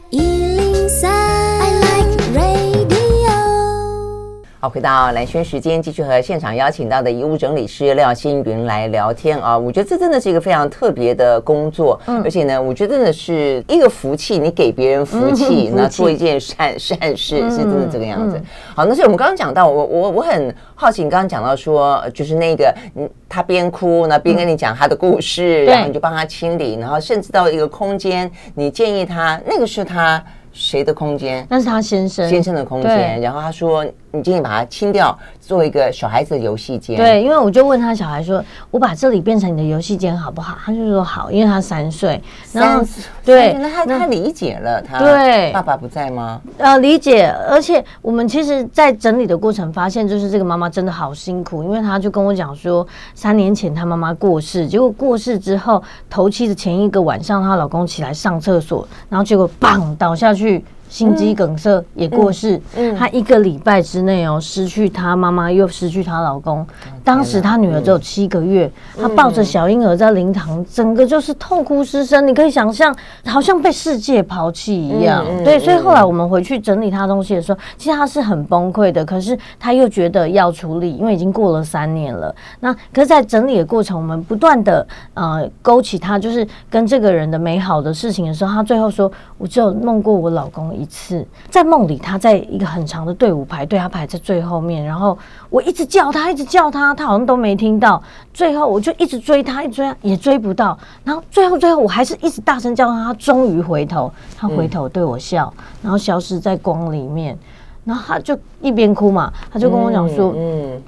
[4.64, 9.58] 好，回到蓝轩时间，继续和现场邀请到的遗物整理师廖新云来聊天啊！
[9.58, 18.36] 我觉得这真的是一个非常特别的工作，嗯，而且呢，我觉得真的是一个福气，你给别人福气，那、嗯、做一件善善事，是真的这个样子。
[18.38, 18.44] 嗯、
[18.76, 31.46] 好，那所以我们刚刚讲到，我我我很好奇，你刚刚讲到说，就是那个，嗯，他边哭，那边跟你讲他的故事，嗯、然后你就帮他清理，然后甚至到一个空间，你建议他，那个是他谁的空间？
[31.48, 33.84] 那是他先生先生的空间，然后他说。
[34.14, 36.98] 你建议把它清掉，做一个小孩子的游戏间。
[36.98, 46.38] 对，因为我就问他小孩说：“我把这里变成你的游戏间好不好？”他就说：“好。”因为他三岁，三岁对，那他他理解了，他对爸爸不在吗？
[46.58, 47.34] 呃，理解。
[47.48, 60.41] 而且我们其实，在整理的过程发现，就是这个妈妈真的好辛苦，因为他就跟我讲说，三年前他妈妈过世，结果过世之后，头七的前一个晚上，她老公起来上厕所，然后结果砰倒下去。
[60.88, 66.66] 心肌梗塞也过世，嗯，她一个礼拜之内哦，失去她妈妈，又失去她老公。
[67.02, 72.28] 当时她女儿只有七个月，她抱着小婴儿在灵堂，整个就是痛哭失声。
[72.28, 75.24] 你可以想象，好像被世界抛弃一样。
[75.42, 79.02] 对，所以后来我们回去整理她东西的时候，其实她是很崩溃的。
[79.02, 82.32] 可是她又觉得要处理，因为已经过了三年了。
[82.60, 89.10] 那可是，在整理的过程，我们不断的呃勾起她就是跟这个人的美好的事情的时候，她最后说
[89.42, 94.84] ：“我只有梦过我老公。”一次在梦里，他在一个很长的队伍排队，他排在最后面。
[94.84, 95.18] 然后
[95.50, 98.00] 我一直叫他，一直叫他，他好像都没听到。
[98.32, 100.78] 最后我就一直追他，一直追也追不到。
[101.02, 107.36] 然后最后最后我还是一直大声叫他，他终于回头，他回头对我笑，嗯、然后消失在光里面。
[107.84, 110.80] 然后他就一边哭嘛，他就跟我讲说：“嗯，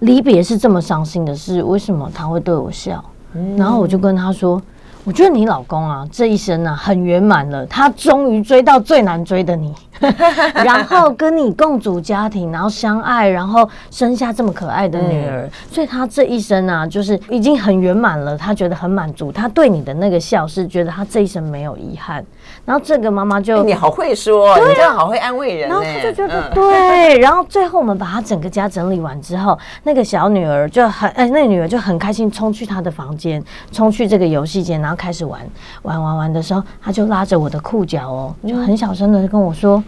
[0.00, 3.02] 离别是这么伤心的事，为什么他会对我笑？”
[3.34, 4.60] 嗯、然后我就跟他说。
[5.04, 9.74] 我觉得你老公啊，这一生啊很圆满了，他终于追到最难追的你。
[10.64, 18.36] 然后跟你共组家庭，然后相爱，然后生下这么可爱的女儿，嗯、所以她这一生啊，就是已经很圆满了。
[18.36, 22.24] 她觉得很满足，她对你的那个笑是觉得她这一生没有遗憾。
[22.64, 25.68] 然后这个妈妈就、欸、你好会说，啊、你这样好会安慰人。
[25.68, 35.40] 然后他就觉得、嗯、对，然后最后我们把她整个家整理完之后，那个小女儿就很哎，那个女儿就很开心，冲去她的房间，冲去这个游戏间，然后开始玩
[35.82, 39.82] 玩玩玩的时候，她就拉着我的裤脚哦，就很小声的跟我说。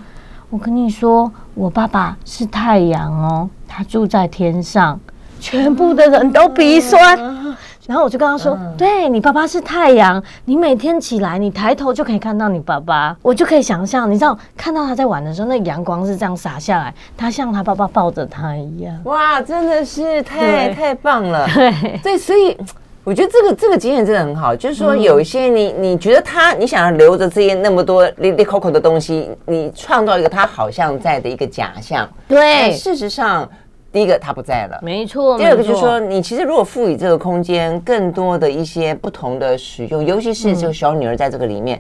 [0.51, 4.99] 我跟你说，我爸爸是太阳哦，他住在天上，
[5.41, 7.19] 全部的人都鼻酸。
[7.87, 13.15] 然后我就跟他说：“对，你爸爸是太阳，你每天起来，你抬头就可以看到你爸爸。
[13.21, 18.99] 我就可以想象，你知道，看到他在玩的时候，那阳光是这样洒下来，他像他爸爸抱着他一样。
[19.05, 21.47] 哇，真的是太太棒了。
[21.49, 22.57] 对，对，所以。”
[23.05, 32.09] 我觉得这个这个经验真的很好，就是说有一些你你觉得他你想要留着这些那么多利利 coco 的东西，你创造一个他好像在的一个假象。
[32.27, 33.47] 对，事实上，
[33.93, 35.37] 第一个他不在了，没错。
[35.37, 41.79] 第二个就是说，你其实如果赋予这个空间更多的一些不同的使用，尤其是这个小女儿在这个里面。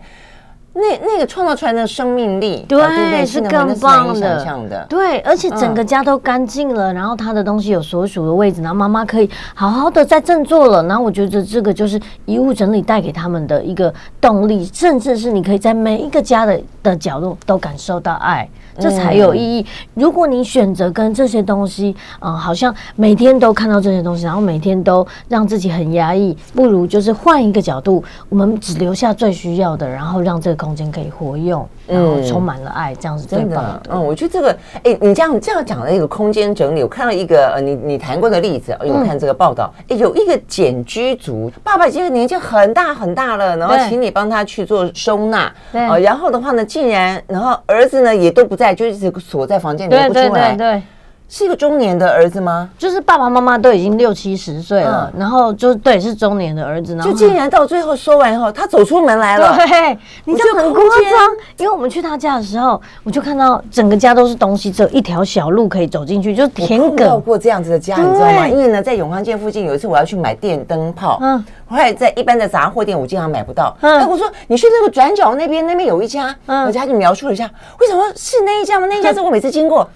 [0.75, 4.85] 那那个创造出来的生命力，对，是更棒的。
[4.89, 10.83] 对，而且整个家都干净了，然后他的东西有所属的位置，然后妈妈可以好好的在振作了。
[10.83, 18.49] 然后我觉得这个就是遗物整理带给他们的一个动力，甚至是你可以在每一个家的的角落都感受到爱。
[18.79, 19.65] 这才有意义。
[19.95, 33.83] 如果你选择跟这些东西，嗯，好像每天都看到这些东西，然后每天都让自己很压抑，不如就是换一个角度，我们只留下最需要的，然后让这个空间可以活用，然后充满了爱，这样是最棒的。
[33.91, 50.83] 嗯，我觉得这个，哎，你这样这样讲的一个空间整理，我看到一个呃，你你谈过的例子，我看这个报道，哎，有一个简居族，爸爸已经年纪很大很大了，然后请你帮他去做收纳，对，然后的话呢，竟然，然后儿子呢也都不在，就一直锁在房间里面不出来，对。
[51.29, 52.69] 是一个中年的儿子吗？
[52.79, 56.95] 就是爸爸妈妈都已经六七十岁了，嗯、然后就对，是中年的儿子。
[56.95, 59.57] 然后就竟然到最后说完以后，他走出门来了。
[59.67, 61.37] 对，你这很夸张。
[61.57, 66.97] 因为我们去他家的时候，我就看到整个家都是东西，只有一条小路可以走进去，就是田埂。
[66.97, 68.47] 到过这样子的家，你知道吗？
[68.47, 73.77] 因为呢，在永康街附近有一次我要去买电灯泡，嗯，后来在一般的杂货店我经常买不到。
[73.81, 78.87] 嗯，哎，我说你去那个转角那边，那边有一家，嗯，而且他就描述了一下，为什么是那一家吗？
[78.87, 79.89] 那一家 是我每次经过。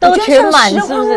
[0.00, 1.16] 都全满，是不是？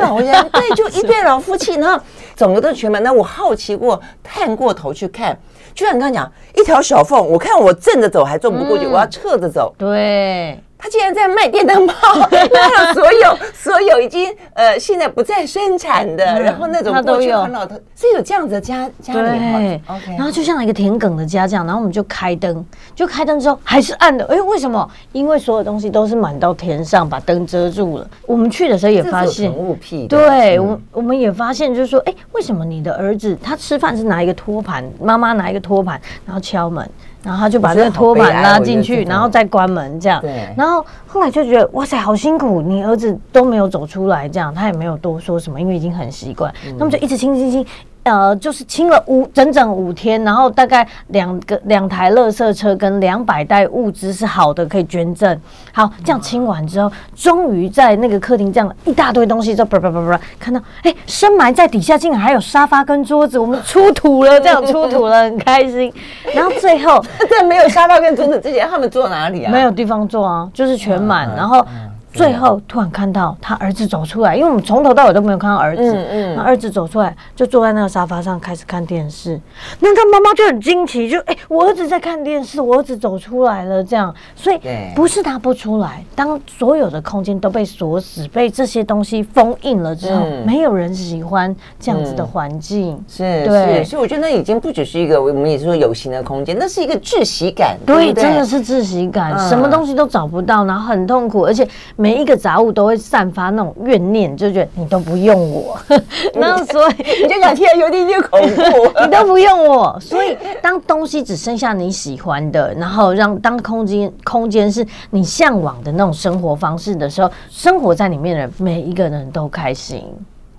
[0.51, 1.99] 对，就一对老夫妻，然后
[2.35, 3.01] 整个都全满。
[3.01, 5.35] 那我好奇过，探过头去看，
[5.73, 9.73] 就像你刚刚讲，一条小缝，我看我正着走还走不过去，我要侧着走。
[9.77, 10.59] 对。
[10.83, 11.95] 他竟然在卖电灯泡，
[12.29, 19.21] 卖了所有所有已经呃现在不再生产的，然后那种过去很老的，是有这样子的家家里。
[19.21, 20.11] 对，OK。
[20.17, 24.25] 然后就像一个田埂的家这样，然后我们就开灯，就开灯之后还是暗的。
[24.25, 24.85] 哎，为什么？
[25.13, 28.09] 因为所有东西都是满到天上，把灯遮住了。
[28.25, 30.05] 我们去的时候也发现，物癖。
[30.07, 36.85] 对，我我们也发现，就是说，哎，为什么你的儿子他吃饭是拿一个托盘，妈妈拿一个托盘，然后敲门。
[37.23, 40.21] 然后他就把这个拖板拉进去，然后再关门，这样。
[40.21, 40.53] 对。
[40.57, 46.53] 然后后来就觉得哇塞，好辛苦，你儿子都没有走出来，这样他也没有多说什么，因为已经很习惯。
[46.77, 47.65] 那么就一直清清清。
[48.03, 55.39] 呃，就是清了五整整五天，然后大概两个两台垃圾车跟两百袋物资是好的，可以捐赠。
[55.71, 65.91] 好，这样清完之后，终于在那个客厅这样一大堆东西，就叭叭叭叭看到，哎，深埋在底下竟然还有沙发跟桌子，我们出土了，这样出土了，很开心。
[66.33, 69.51] 然后最后 在没有沙发跟桌子之前，他们坐哪里啊？
[69.51, 71.65] 没有地方坐啊，就是全满，然后。
[72.13, 75.81] 最后突然看到他儿子走出来，因为我们从头到尾都没有看到儿子。
[75.83, 76.39] 嗯嗯。
[76.39, 79.39] 儿子走出来，就坐在那个沙发上开始看电视。
[79.79, 84.13] 那他妈妈就很惊奇，就哎，我儿子在看电视，我儿子走出来了，这样。
[84.35, 84.59] 所以
[84.95, 93.03] 不是他不出来，当所有的空间都被锁死、被这些东西封印了之后，没有人喜欢这样子的环境。
[93.07, 93.83] 是，对。
[93.83, 97.77] 所以我觉得那已经不只是一个我们也是说有形的空间，那是一个窒息感。
[97.85, 101.67] 对，真的是窒息感，什么东西都找不到，然后很痛苦，而且。
[102.03, 105.79] 每一个杂物都会散发那种怨念，就觉得你都不用我，
[106.35, 109.97] 那所以你就想起来有点点恐怖，你都不用我。
[110.01, 120.03] 所以当东西只剩下你喜欢的，然后让当空间空间是你向往的那种生活方式的时候，生活在里面的每一个人都开心。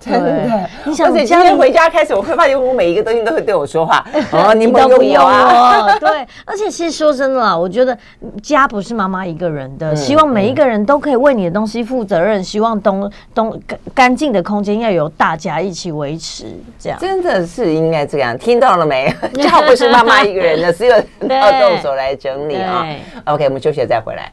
[0.05, 4.05] 真的，你想，而且今天回家开始，我会发现我每一个东西都会对我说话。
[4.31, 5.97] 哦，你都不用啊。
[5.99, 7.97] 对，而且其实说真的啦，我觉得
[8.43, 12.43] 家不是妈妈一个人的，希望每一个人都可以为你的东西负责任。
[12.43, 16.45] 希望东东干干净的空间要由大家一起维持，
[16.77, 18.37] 这样真的是应该这样。
[18.37, 19.11] 听到了没？
[19.41, 20.95] 家不是妈妈一个人的，只有
[21.27, 22.85] 要动手来整理啊。
[23.25, 24.31] OK，我们休息了再回来。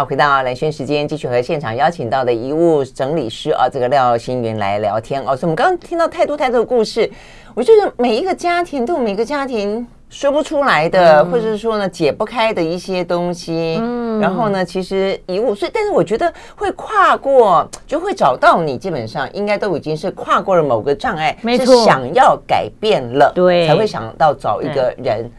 [0.00, 5.36] 好，回到蓝轩时间，继续和现场邀请到的遗物整理师啊，这个廖新云来聊天哦。
[5.36, 7.10] 所以我们刚刚听到太多太多的故事，
[7.54, 13.76] 我觉得每一个家庭都有每个家庭说不出来的，嗯、或者是说呢解不开的一些东西。
[13.78, 25.30] 嗯，然后呢，其实遗物，所以但是我觉得会跨过，就会找到你，基本上应该都已经是跨过了某个障碍，没错，是想要改变了，对，才会想到找一个人。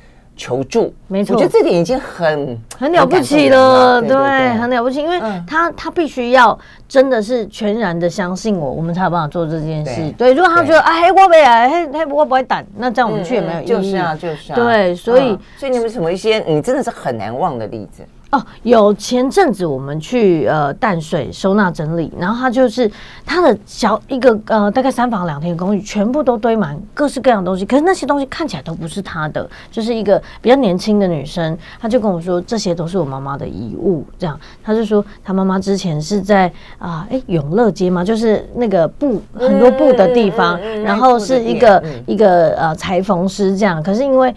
[0.41, 4.17] 求助，没错，我觉得这点已经很很了不起了，对，
[4.57, 6.57] 很了不起，因为他他必须要
[6.89, 10.11] 真的是全然的相信我，我们才有办法做这件事。
[10.17, 13.67] 对，如果他觉得哎，我不来，嘿，嘿，我不会胆，那这样我们去也没有意义。
[13.67, 14.55] 就是啊，就是啊。
[14.55, 18.01] 对，所以所以你们什么一些你真的是很难忘的例子？
[18.31, 22.89] 哦，有前阵子我们去呃淡水收纳整理，然后他就是
[23.25, 44.33] 他的小一个呃大概三房两厅的公寓，全部都堆满各式各样的东西，可是那些东西看起来都不是他的，就是一个比较年轻的女生，她就跟我说这些都是我妈妈的遗物，这样，她就说她妈妈之前是在啊哎永乐街嘛，就是那个布很多布的地方，嗯、然后是一个、嗯、一个呃裁缝师这样，可是因为。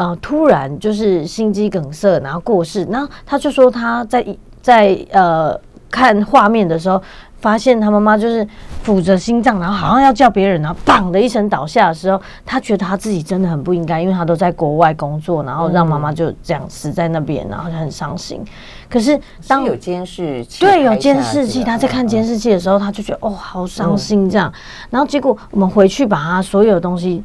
[0.00, 2.84] 呃，突然就是心肌梗塞，然后过世。
[2.90, 4.26] 然后他就说他在
[4.62, 5.54] 在呃
[5.90, 7.02] 看画面的时候，
[7.38, 8.46] 发现他妈妈就是
[8.82, 18.42] 抚着心脏，然后好像要叫别人，然后砰的一声倒下的时候，他觉得他自己真的很不应该，因为他都在国外工作，然后让妈妈就这样死在那边，然后就很伤心。
[18.88, 24.50] 可是当有监视器，对，有监视器，他在看监视器的时候，他就觉得哦，好伤心这样。
[24.88, 27.22] 然后结果我们回去把他所有东西。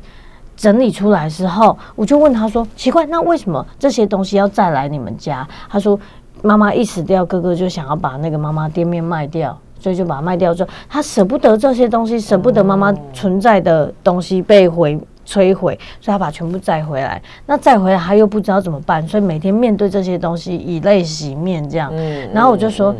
[0.55, 5.99] 整理出来之后，我就问他说：“奇怪，那为什么这些东西要再来你们家？”他说
[6.41, 17.21] ：“妈妈一死掉，哥哥就想要把那个妈妈店面卖掉，所以就把它卖掉之后，他舍不得这些东西，舍不得妈妈存在的东西被毁摧毁，所以他把全部载回来。
[17.45, 21.91] 那载回来他又不知道怎么办，所以每天面对这些东西，以泪洗面这样。
[22.33, 22.95] 然后我就说。”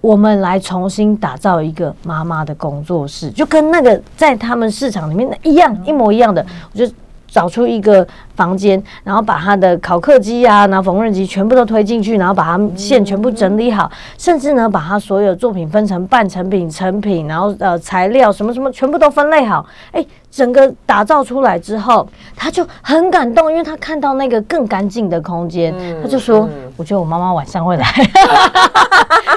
[0.00, 6.44] 我们来重新打造一个妈妈的工作室，就跟那个在他们市场里面的一样，一模一样的。
[6.72, 6.90] 我就
[7.26, 19.66] 找出一个房间，然后把他的烤客机啊，然后缝纫机全部都推进去，然后把它线全部整理好，甚至呢，把他所有作品分成半成品、成品，然后呃材料什么什么全部都分类好。
[19.92, 20.02] 哎，
[20.38, 27.84] 整个打造出来之后，他就很感动，因为他看到那个更干净的空间，他就说：“我觉得我妈妈晚上会来。”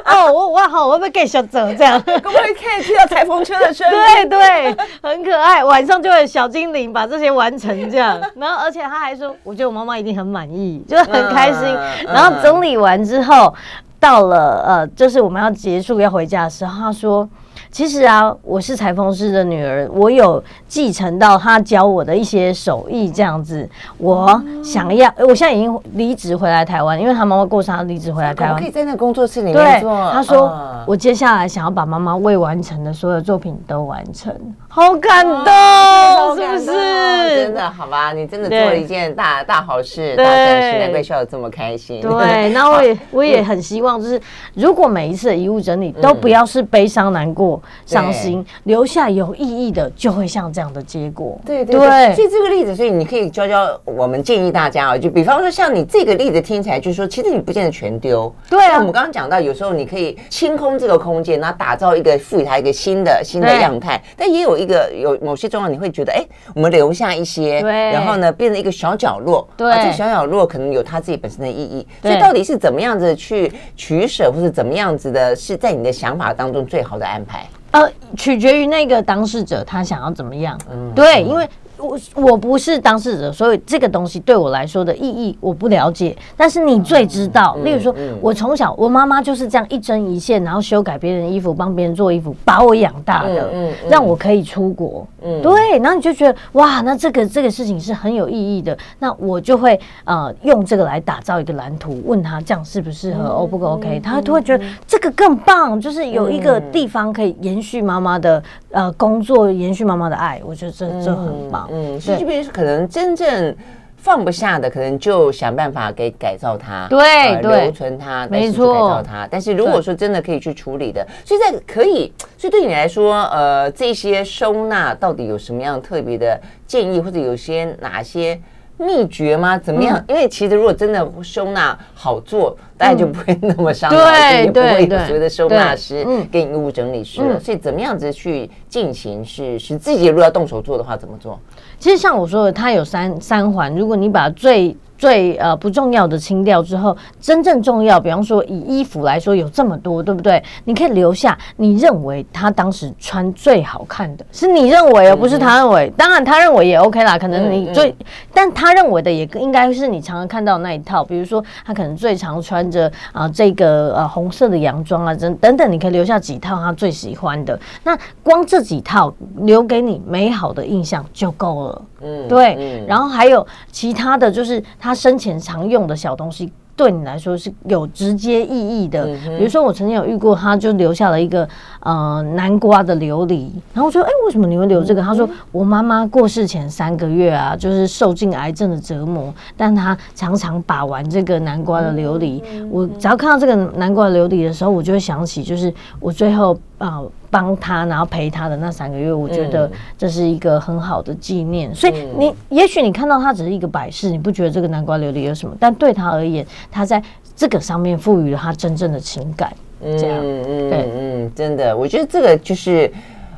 [0.06, 2.00] 哦，我我好，我会不会给小走这样？
[2.02, 4.30] 会不会可以听到台风车的声音？
[4.30, 5.64] 对对，很可爱。
[5.64, 11.76] 晚上就会有小精灵把这些完成这样， 然后而且他还说，我觉得我妈妈一定很满意，就是很开心。
[12.06, 13.52] 然后整理完之后，
[14.00, 17.28] 到了呃，就是我们要结束要回家的时候，他说。
[17.72, 23.68] 其实啊，我是裁缝师的女儿，我有继承到他教我的一些手艺，这样子。
[23.98, 28.62] 我想要，我现在已经离职回来台湾，因为他妈妈过生日，离职回来台湾。
[28.62, 30.12] 可以在那个工作室里面做。
[30.12, 34.36] 他说，嗯、我接下来想要把妈妈未完成的所有作品都完成。
[34.68, 36.66] 好感动，哦、是不是？
[36.66, 42.02] 真的，好吧，你真的做了一件大大好事，大善事，难怪笑得这么开心。
[42.02, 44.20] 对，那我也我也很希望，就是
[44.54, 51.38] 如果每一次的遗物整理 都不要是悲伤难过、伤心，留下有意义的，就会像这样的结果。
[51.46, 58.34] 对对对，所以这个例子，所以你可以教教我们，建议大家啊，就比方说像你这个例子听起来，就是说其实你不见得全丢。
[58.50, 64.62] 对啊，我们刚刚讲到，有时候你可以清空这个空间，然后打造一个赋予它一个新的新的样态，但也有。
[64.62, 71.88] 一个有某些状况，你会觉得，哎，我们留下一些，对，然后呢，变成一个小角落，对，这小角落可能有它自己本身的意义。
[72.00, 77.48] 所以到底是怎么样子去取舍，或是怎么样子的，是在你的想法当中最好的安排？
[77.72, 80.60] 呃，取决于那个当事者他想要怎么样。
[80.72, 81.50] 嗯，对，因为。
[81.82, 86.16] 我我不是当事者，所以这个东西对我来说的意义我不了解。
[86.38, 93.50] 但是你最知道，例如说，我从小我妈妈就是这样一针一线，然后修改别人衣服，帮别人做衣服，把我养大的，
[93.90, 95.06] 让我可以出国。
[95.42, 98.78] 对，然后你就觉得哇，那这个这个事情是很有意义的。
[99.00, 104.00] 那我就会呃用这个来打造一个蓝图，问他这样适不适合，O 不 OK？
[104.00, 111.70] 他都会觉得这个更棒，就是有一个地方可以延续妈妈的呃工作，延续妈妈的爱，我觉得这这很棒。
[111.72, 113.56] 嗯，所以这边是可能真正
[113.98, 117.00] 放不下的，可能就想办法给改造它，对
[117.42, 119.28] 对、呃，留存它，没错，改造它。
[119.30, 128.40] 但是如果说真的可以去处理的，所以在可以，所以对你来说，呃，这些收纳到底有什么样特别的建议，或者有些哪些？
[128.78, 129.60] 秘诀吗？
[129.60, 129.96] 怎么样？
[130.00, 134.00] 嗯、因为其实如果真的收纳好做，嗯、大家就不会那么伤脑
[134.42, 137.40] 筋，对也不会有所谓的收纳师给你衣物整理师了。
[137.40, 141.40] 所以怎么样子去进行是，是是自己如果要动手做的话，怎么做？
[141.82, 150.44] 其实像我说的，它有三三环，如果你把最最呃不重要的清掉之后，真正重要，比方说以衣服来说，有这么多，对不对？
[150.64, 155.92] 你可以留下你认为他当时穿最好看的，是你认为而不是他认为。
[155.98, 157.96] 当然他认为也 OK 啦，可能你最，
[158.32, 161.04] 但他认为的也应该是你常常看到那一套。
[161.04, 167.60] 比如说他可能最常穿着啊这个呃红色的洋装啊，等等等，你可以留下几套他最喜欢的。
[167.84, 171.82] 那光这几套留给你美好的印象就够了。
[172.04, 172.84] 嗯，对。
[172.88, 174.91] 然后还有其他的就是他。
[174.92, 179.06] 他生前常用的小东西，对你来说是有直接意义的。
[179.38, 181.48] 比如说，我曾经有遇过，他就留下了一个
[181.80, 192.42] 呃南瓜的琉璃，然后我说：“哎，为什么你会留这个？”他说：“我妈妈过世前三个月啊，就是受尽癌症的折磨，但她常常把玩这个南瓜的琉璃。
[192.70, 197.00] 我只要看到这个南瓜琉璃的时候，我就会想起，就是我最后啊。
[197.00, 201.72] 呃”帮他，然后陪他的那三个月，我觉得这是一个很好的纪念。
[201.72, 205.56] 嗯、所以你也许你看到他只是一个摆饰，你不觉得这个南瓜琉璃有什么？
[205.58, 207.02] 但对他而言，他在
[207.34, 209.50] 这个上面赋予了他真正的情感。
[209.82, 212.92] 这样，嗯嗯对嗯，真的，我觉得这个就是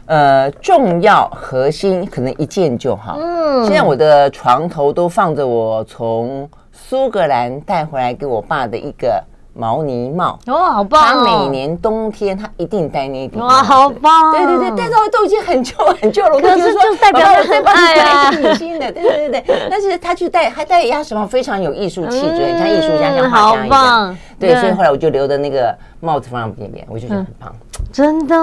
[0.08, 3.20] 呃重要核心，可能一件就好。
[3.22, 9.24] 嗯，现在我的床头都放着我从苏格兰带回来给我爸的一个。
[9.54, 11.01] 毛呢帽哦，好棒！
[11.04, 13.39] 他每年冬天他一定戴那顶。
[13.39, 14.32] 哇，好棒！
[14.32, 16.39] 对对对，戴到都已经很旧 很旧了。
[16.41, 18.91] 可是就代表他很爱啊，挺 新的。
[18.91, 24.18] 对对对对，但是他去戴，还戴鸭舌帽，非常有艺术气质，很像艺术家，像画家一样。
[24.39, 27.54] 对，所以后来我就留的那个帽子放在那边，我就觉得很棒。
[27.91, 28.36] 真的，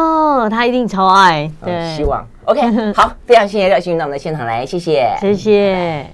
[0.48, 1.50] 他一定超爱。
[1.64, 2.92] 对，希望 OK。
[2.94, 6.10] 好，非常谢谢廖心筠到我们的现场来，谢谢，谢谢。